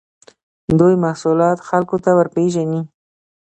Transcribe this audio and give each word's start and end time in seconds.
دوی 0.79 0.93
محصولات 1.05 1.57
خلکو 1.69 1.97
ته 2.03 2.09
ورپېژني. 2.17 2.81